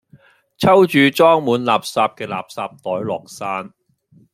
[0.57, 3.71] 抽住裝滿垃圾嘅垃圾袋落山